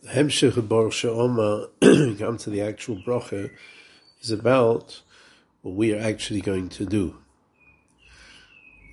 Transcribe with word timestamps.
The 0.00 0.10
Hemshech 0.10 0.68
Baruch 0.68 0.92
She'oma, 0.92 1.70
come 1.80 2.38
to 2.38 2.50
the 2.50 2.60
actual 2.60 3.02
bracha, 3.04 3.50
is 4.20 4.30
about 4.30 5.02
what 5.62 5.74
we 5.74 5.92
are 5.92 6.00
actually 6.00 6.40
going 6.40 6.68
to 6.68 6.86
do. 6.86 7.16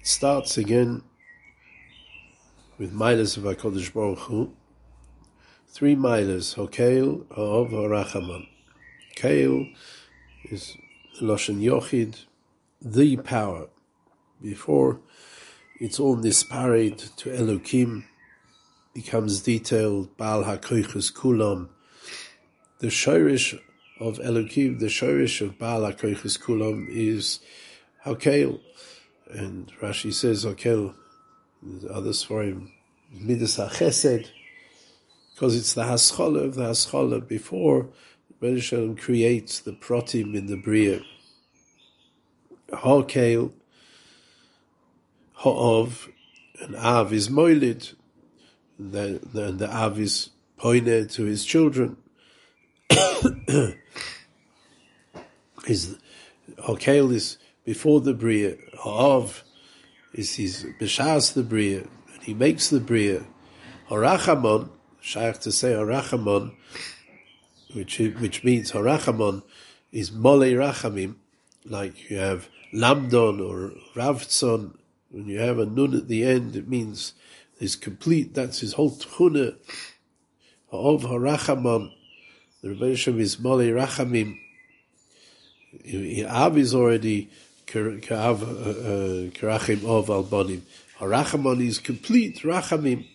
It 0.01 0.07
starts 0.07 0.57
again 0.57 1.03
with 2.79 2.91
milas 2.91 3.37
of 3.37 3.43
HaKadosh 3.43 3.93
Baruch 3.93 4.17
Hu, 4.17 4.53
three 5.67 5.95
milas, 5.95 6.55
Hokeil, 6.55 7.27
Ha'ov, 7.35 7.69
Ha'rachaman. 7.69 8.47
Keil 9.15 9.71
is 10.45 10.75
Loshen 11.21 11.61
Yochid, 11.61 12.25
the 12.81 13.17
power. 13.17 13.67
Before 14.41 15.01
it's 15.79 15.99
all 15.99 16.17
nisparid 16.17 17.15
to 17.17 17.29
Elokim, 17.29 18.05
becomes 18.95 19.41
detailed, 19.41 20.15
Baal 20.15 20.45
HaKoiches 20.45 21.13
Kulam. 21.13 21.67
The 22.79 22.87
Shorish 22.87 23.59
of 23.99 24.17
Elokim, 24.19 24.79
the 24.79 24.85
Shorish 24.85 25.41
of 25.41 25.59
Baal 25.59 25.81
HaKoiches 25.81 26.39
Kulam 26.39 26.87
is 26.89 27.41
Hakel. 28.05 28.61
And 29.29 29.71
Rashi 29.81 30.13
says 30.13 30.45
Hakel, 30.45 30.95
others 31.91 32.23
for 32.23 32.41
him, 32.41 32.71
Midas 33.11 33.57
HaChesed, 33.57 34.29
because 35.33 35.57
it's 35.57 35.73
the 35.73 35.83
Haschala 35.83 36.45
of 36.45 36.55
the 36.55 36.63
Haschala 36.63 37.27
before 37.27 37.89
Rebbe 38.39 38.61
Shalom 38.61 38.95
creates 38.95 39.59
the 39.59 39.73
Protim 39.73 40.35
in 40.35 40.45
the 40.45 40.55
Bria. 40.55 41.01
Hakel, 42.69 43.51
Ha'ov, 45.33 46.07
and 46.61 46.77
Av 46.77 47.11
is 47.11 47.27
Moilid, 47.27 47.95
the, 48.79 49.19
the, 49.33 49.51
the 49.51 49.73
Av 49.73 49.99
is 49.99 50.29
pointed 50.57 51.09
to 51.11 51.23
his 51.23 51.45
children. 51.45 51.97
his 55.65 55.97
Hokel 56.59 57.13
is 57.13 57.37
before 57.63 58.01
the 58.01 58.13
Bria. 58.13 58.55
Ha'av 58.79 59.43
is 60.13 60.35
his 60.35 60.65
Bishas 60.79 61.33
the 61.33 61.43
Bria, 61.43 61.87
and 62.13 62.23
he 62.23 62.33
makes 62.33 62.69
the 62.69 62.79
Bria. 62.79 63.25
Horachamon, 63.89 64.69
Shaykh 65.01 65.39
to 65.41 65.51
say 65.51 65.73
Horachamon, 65.73 66.55
which 67.73 67.99
which 67.99 68.43
means 68.43 68.71
Horachamon 68.71 69.43
is 69.91 70.11
Mole 70.11 70.39
Rachamim, 70.39 71.15
like 71.65 72.09
you 72.09 72.17
have 72.17 72.49
Lamdon 72.73 73.39
or 73.39 73.73
Ravtzon. 73.95 74.77
When 75.09 75.27
you 75.27 75.39
have 75.39 75.59
a 75.59 75.65
nun 75.65 75.93
at 75.95 76.07
the 76.07 76.25
end, 76.25 76.55
it 76.55 76.67
means 76.67 77.13
is 77.59 77.75
complete. 77.75 78.33
That's 78.33 78.59
his 78.59 78.73
whole 78.73 78.91
tchuna 78.91 79.55
of 80.71 81.03
harachamon. 81.03 81.91
The 82.61 82.69
Rebbe 82.69 82.95
Shem 82.95 83.19
is 83.19 83.39
mali 83.39 83.69
rachamim. 83.69 84.37
Av 86.27 86.57
is 86.57 86.73
already 86.73 87.29
karav 87.67 88.41
uh, 88.41 89.47
uh, 89.47 89.97
of 89.97 90.07
albonim. 90.07 90.61
Harachamon 90.99 91.65
is 91.65 91.79
complete 91.79 92.39
rachamim. 92.39 93.05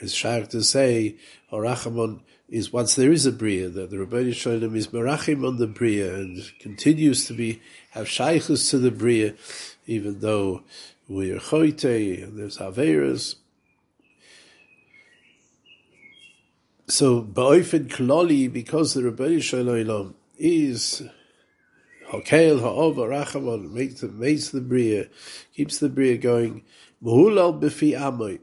It's 0.00 0.12
sharp 0.12 0.48
to 0.50 0.62
say 0.62 1.16
harachamon 1.52 2.20
is 2.48 2.72
once 2.72 2.94
there 2.94 3.10
is 3.10 3.26
a 3.26 3.32
bria 3.32 3.68
that 3.68 3.90
the 3.90 3.98
Rebbe 3.98 4.32
Shalom 4.32 4.76
is 4.76 4.88
merachim 4.88 5.46
on 5.46 5.56
the 5.56 5.66
bria 5.66 6.14
and 6.14 6.40
continues 6.60 7.26
to 7.26 7.34
be 7.34 7.60
have 7.90 8.06
shaykhus 8.06 8.70
to 8.70 8.78
the 8.78 8.92
bria, 8.92 9.34
even 9.86 10.20
though 10.20 10.62
we're 11.08 11.38
choite 11.38 12.22
and 12.22 12.38
there's 12.38 12.58
averas. 12.58 13.36
So 16.86 17.20
ba'ofen 17.20 17.88
kloli 17.88 18.50
because 18.50 18.94
the 18.94 19.02
Rebbe 19.02 19.40
Shalom 19.40 20.14
is 20.38 21.02
Hokel 22.08 22.60
ha'ova 22.60 23.02
rachamon 23.02 23.72
makes 23.72 24.00
the 24.00 24.08
makes 24.08 24.50
the 24.50 24.60
bria 24.60 25.08
keeps 25.54 25.78
the 25.78 25.88
bria 25.88 26.16
going. 26.16 26.62
Mahulal 27.02 27.60
b'fi 27.60 27.98
amoy. 27.98 28.38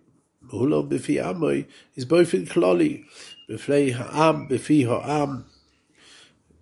Mahulal 0.51 0.89
b'fi 0.89 1.23
amoy 1.23 1.66
is 1.95 2.06
boifin 2.06 2.47
kloli. 2.47 3.06
B'flei 3.50 3.94
ha'am 3.94 4.47
b'fi 4.47 4.85
ha'am. 4.85 5.45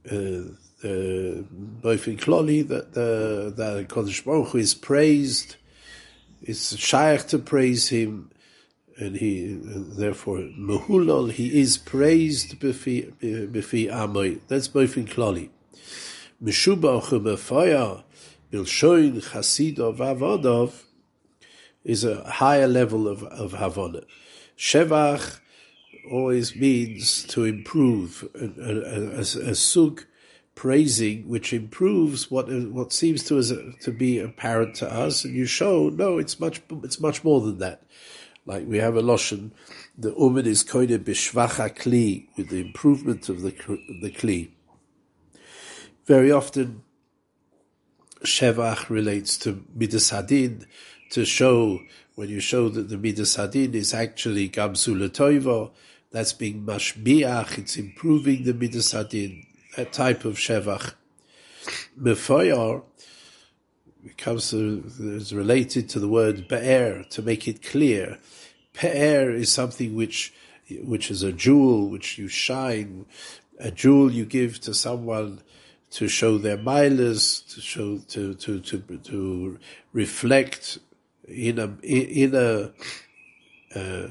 Uh, 0.06 0.52
the 0.82 1.46
boifin 1.82 2.20
kloli 2.20 2.68
that 2.68 2.94
the 2.94 3.54
that 3.56 3.88
Kodesh 3.88 4.24
Baruch 4.26 4.50
Hu 4.50 4.58
is 4.58 4.74
praised 4.74 5.56
it's 6.46 6.76
shaykh 6.78 7.28
to 7.28 7.40
praise 7.40 7.88
him, 7.90 8.30
and 8.98 9.16
he 9.16 9.58
therefore 9.62 10.40
mehulol 10.40 11.32
he 11.32 11.60
is 11.60 11.78
praised 11.78 12.60
befi 12.60 13.14
befi 13.22 13.90
amoy. 13.90 14.42
That's 14.48 14.68
both 14.68 14.98
in 14.98 15.06
klali. 15.06 15.50
Meshubach 16.44 17.06
umefaya 17.06 18.04
bilshoin 18.52 19.24
chasidov 19.24 19.98
avodov 19.98 20.84
is 21.84 22.04
a 22.04 22.24
higher 22.24 22.68
level 22.68 23.08
of 23.08 23.24
of 23.24 23.54
havana. 23.54 24.02
Shevach 24.58 25.40
always 26.12 26.56
means 26.56 27.24
to 27.24 27.46
improve 27.46 28.28
a, 28.36 28.46
a, 28.62 29.18
a, 29.18 29.52
a 29.52 29.56
sug 29.56 30.06
praising, 30.56 31.28
which 31.28 31.54
improves 31.54 32.30
what 32.30 32.52
what 32.72 32.94
seems 32.94 33.24
to 33.26 33.38
us 33.40 33.52
to 33.82 33.92
be 33.92 34.20
apparent 34.20 34.76
to 34.76 34.92
us, 34.92 35.26
and 35.26 35.36
you 35.36 35.46
show 35.46 35.90
no, 35.90 36.18
it's 36.18 36.40
much 36.40 36.62
it's 36.84 37.00
much 37.00 37.24
more 37.24 37.42
than 37.42 37.60
that. 37.60 37.84
Like 38.46 38.68
we 38.68 38.78
have 38.78 38.96
a 38.96 39.02
lotion, 39.02 39.54
the 39.98 40.12
umen 40.12 40.46
is 40.46 40.64
koine 40.64 40.98
bishvacha 41.00 41.76
kli 41.76 42.28
with 42.38 42.50
the 42.50 42.62
improvement 42.62 43.30
of 43.30 43.42
the 43.42 43.52
the 44.02 44.12
kli. 44.12 44.52
Very 46.06 46.32
often, 46.32 46.84
shevach 48.24 48.90
relates 48.90 49.38
to 49.38 49.64
midas 49.74 50.12
hadin 50.12 50.66
to 51.12 51.26
show 51.26 51.80
when 52.16 52.30
you 52.30 52.40
show 52.40 52.70
that 52.70 52.90
the 52.90 52.98
midas 52.98 53.38
hadin 53.38 53.74
is 53.74 53.94
actually 53.94 54.50
gamsu 54.50 55.72
that's 56.12 56.34
being 56.34 56.64
mashbiach, 56.64 57.58
it's 57.58 57.76
improving 57.76 58.44
the 58.44 58.54
midas 58.54 58.94
hadin 58.94 59.46
a 59.78 59.86
type 59.86 60.26
of 60.26 60.36
shevach. 60.36 60.94
Mefoyor 62.00 62.84
comes 64.18 64.52
to, 64.52 64.84
is 65.00 65.34
related 65.34 65.90
to 65.90 66.00
the 66.00 66.08
word 66.08 66.48
be'er, 66.48 67.04
to 67.10 67.22
make 67.22 67.48
it 67.48 67.64
clear. 67.64 68.20
Pe'er 68.74 69.32
is 69.32 69.52
something 69.52 69.96
which, 69.96 70.34
which 70.84 71.10
is 71.10 71.24
a 71.24 71.32
jewel, 71.32 71.90
which 71.90 72.18
you 72.18 72.28
shine, 72.28 73.06
a 73.60 73.72
jewel 73.72 74.12
you 74.12 74.26
give 74.26 74.60
to 74.62 74.74
someone 74.74 75.42
to 75.92 76.08
show 76.08 76.38
their 76.38 76.58
milas, 76.58 77.48
to 77.54 77.62
show, 77.62 77.98
to, 78.10 78.34
to, 78.36 78.60
to, 78.60 78.80
to 78.80 79.60
reflect 79.94 80.80
in 81.28 81.60
a, 81.60 81.74
in 81.84 82.36
a, 82.36 82.72
uh, 83.76 84.10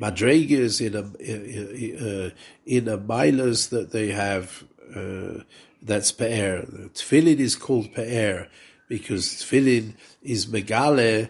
madregas 0.00 0.80
in 0.80 0.94
a 0.96 1.04
in 1.22 1.96
a, 2.00 2.32
in 2.66 2.88
a 2.88 2.98
milas 2.98 3.70
that 3.70 3.92
they 3.92 4.08
have 4.08 4.64
uh, 4.96 5.42
that's 5.82 6.12
pe'er. 6.12 6.66
Tefillin 6.94 7.38
is 7.38 7.56
called 7.56 7.92
pe'er 7.94 8.48
because 8.88 9.26
tefillin 9.28 9.94
is 10.22 10.46
megale 10.46 11.28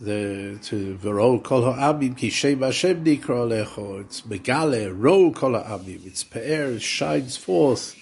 the 0.00 0.58
to 0.62 0.96
verol 0.96 1.42
kol 1.42 1.72
ha'amim 1.72 2.16
ki 2.16 2.30
shem 2.30 2.62
Hashem 2.62 3.04
nikra 3.04 3.46
lecho. 3.48 4.00
It's 4.00 4.22
megale 4.22 4.92
ro 4.94 5.30
kol 5.30 5.54
ha'amim. 5.54 6.06
It's 6.06 6.24
pe'er. 6.24 6.72
It 6.72 6.82
shines 6.82 7.36
forth. 7.36 7.94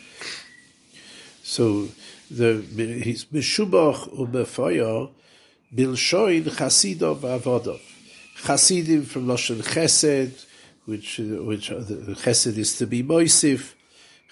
So 1.42 1.88
the 2.30 2.62
his 3.02 3.26
meshubach 3.26 4.08
umefaya 4.16 5.10
bilshoin 5.74 6.44
chasidov 6.44 7.20
avodov. 7.20 7.80
Chasidim 8.36 9.04
from 9.04 9.26
Lashon 9.26 9.62
Chesed, 9.62 10.46
which 10.84 11.18
which 11.18 11.68
the 11.68 12.14
Chesed 12.18 12.58
is 12.58 12.76
to 12.76 12.86
be 12.86 13.02
moisif. 13.02 13.74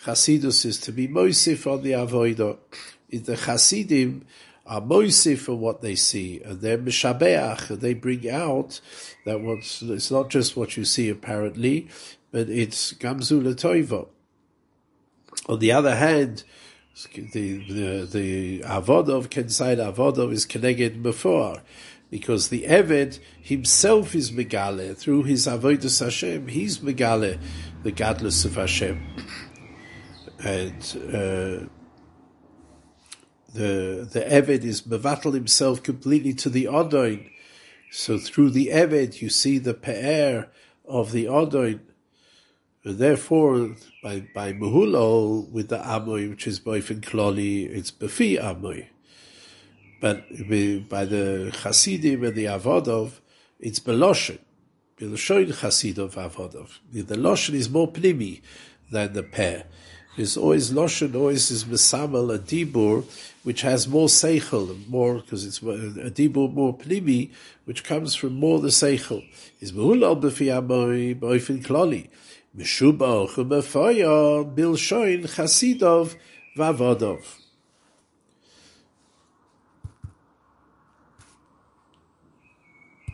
Chasidus 0.04 0.64
is 0.64 0.78
to 0.78 0.92
be 0.92 1.06
moisif 1.08 1.70
on 1.70 1.82
the 1.82 1.92
avodah. 1.92 2.56
The 3.10 3.36
Chasidim 3.36 4.24
are 4.66 4.80
moisif 4.80 5.48
on 5.48 5.60
what 5.60 5.82
they 5.82 5.94
see, 5.96 6.40
and 6.42 6.60
they're 6.60 6.78
mishabeach, 6.78 7.70
and 7.70 7.80
they 7.80 7.94
bring 7.94 8.28
out 8.30 8.80
that 9.24 9.40
what's, 9.40 9.82
it's 9.82 10.10
not 10.10 10.30
just 10.30 10.56
what 10.56 10.76
you 10.76 10.84
see 10.84 11.08
apparently, 11.08 11.88
but 12.30 12.48
it's 12.48 12.92
gamzu 12.94 13.42
letoiva. 13.42 14.06
On 15.48 15.58
the 15.58 15.72
other 15.72 15.96
hand, 15.96 16.44
the 17.06 17.58
the 17.68 18.06
the 18.06 18.60
avodah 18.60 19.16
of 19.16 19.30
Kensai 19.30 19.76
avodah 19.76 20.32
is 20.32 20.46
connected 20.46 21.02
before, 21.02 21.62
because 22.10 22.48
the 22.48 22.64
Eved 22.64 23.18
himself 23.40 24.14
is 24.14 24.30
megale 24.30 24.96
through 24.96 25.24
his 25.24 25.46
avodah 25.46 26.04
Hashem. 26.04 26.48
He's 26.48 26.78
megale 26.78 27.38
the 27.82 27.92
gadlus 27.92 28.44
of 28.44 28.56
Hashem 28.56 29.00
and 30.42 30.82
uh, 31.08 31.66
the 33.52 34.08
the 34.10 34.24
Eved 34.28 34.64
is 34.64 34.82
mevatel 34.82 35.34
himself 35.34 35.82
completely 35.82 36.32
to 36.34 36.48
the 36.48 36.64
Odoin. 36.64 37.30
So 37.90 38.18
through 38.18 38.50
the 38.50 38.68
Eved, 38.68 39.20
you 39.20 39.28
see 39.28 39.58
the 39.58 39.74
pe'er 39.74 40.48
of 40.86 41.12
the 41.12 41.24
Odoin, 41.26 41.80
therefore, 42.84 43.76
by, 44.02 44.20
by 44.34 44.52
Muhulol, 44.52 45.50
with 45.50 45.68
the 45.68 45.78
Amoy, 45.78 46.30
which 46.30 46.46
is 46.46 46.60
Boifin 46.60 47.00
Kloli, 47.00 47.68
it's 47.68 47.90
Befi 47.90 48.38
Amoy. 48.38 48.86
But 50.00 50.28
by 50.88 51.04
the 51.04 51.54
Hasidim 51.62 52.24
and 52.24 52.34
the 52.34 52.46
Avodov, 52.46 53.20
it's 53.58 53.80
Beloshin. 53.80 54.38
Beloshin 54.98 55.52
Chasidov 55.52 56.14
Avodov. 56.14 56.78
The 56.90 57.16
Loshin 57.16 57.54
is 57.54 57.68
more 57.68 57.90
Pnimi 57.90 58.40
than 58.90 59.12
the 59.12 59.22
Peh. 59.22 59.62
There's 60.16 60.36
always 60.36 60.70
Loshin, 60.72 61.14
always 61.14 61.50
is 61.50 61.64
Mesamel, 61.64 62.34
a 62.34 62.38
Dibur, 62.38 63.04
which 63.42 63.60
has 63.60 63.86
more 63.86 64.08
Seichel, 64.08 64.88
more, 64.88 65.16
because 65.16 65.44
it's 65.44 65.58
a 65.58 66.10
Dibur 66.10 66.52
more 66.52 66.76
Pnimi, 66.76 67.30
which 67.66 67.84
comes 67.84 68.14
from 68.14 68.34
more 68.34 68.58
the 68.58 68.68
Seichel. 68.68 69.22
Is 69.60 69.72
Muhulol 69.72 70.20
Befi 70.20 70.48
Amoy, 70.48 71.14
Boifin 71.14 71.62
Kloli. 71.62 72.08
משובה 72.54 73.12
אוכל 73.12 73.44
בפויו, 73.44 74.44
בלשוין 74.54 75.26
חסידוב 75.26 76.14
ועבודוב. 76.56 77.39